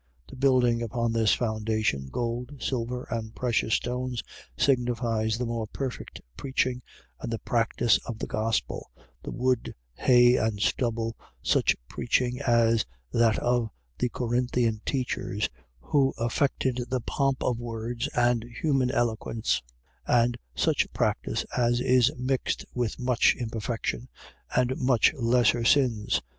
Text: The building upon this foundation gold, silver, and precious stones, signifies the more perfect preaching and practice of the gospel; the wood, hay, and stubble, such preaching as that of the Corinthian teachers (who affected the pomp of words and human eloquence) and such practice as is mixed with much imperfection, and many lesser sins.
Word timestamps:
The 0.29 0.35
building 0.35 0.81
upon 0.81 1.13
this 1.13 1.35
foundation 1.35 2.07
gold, 2.11 2.53
silver, 2.59 3.03
and 3.11 3.35
precious 3.35 3.75
stones, 3.75 4.23
signifies 4.57 5.37
the 5.37 5.45
more 5.45 5.67
perfect 5.67 6.19
preaching 6.35 6.81
and 7.19 7.35
practice 7.45 7.99
of 8.07 8.17
the 8.17 8.25
gospel; 8.25 8.89
the 9.21 9.29
wood, 9.29 9.75
hay, 9.93 10.37
and 10.37 10.59
stubble, 10.59 11.15
such 11.43 11.75
preaching 11.87 12.39
as 12.41 12.83
that 13.11 13.37
of 13.37 13.69
the 13.99 14.09
Corinthian 14.09 14.81
teachers 14.87 15.49
(who 15.79 16.15
affected 16.17 16.79
the 16.89 17.01
pomp 17.01 17.43
of 17.43 17.59
words 17.59 18.07
and 18.15 18.43
human 18.59 18.89
eloquence) 18.89 19.61
and 20.07 20.35
such 20.55 20.91
practice 20.93 21.45
as 21.55 21.79
is 21.79 22.11
mixed 22.17 22.65
with 22.73 22.97
much 22.99 23.35
imperfection, 23.39 24.09
and 24.55 24.75
many 24.77 25.11
lesser 25.19 25.63
sins. 25.63 26.23